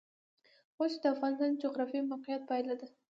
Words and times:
غوښې 0.75 0.97
د 1.01 1.05
افغانستان 1.13 1.49
د 1.53 1.59
جغرافیایي 1.63 2.09
موقیعت 2.11 2.41
پایله 2.49 2.73
ده. 2.79 2.87